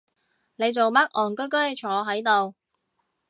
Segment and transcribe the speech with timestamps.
[0.55, 2.55] 你做乜戇居居坐係度？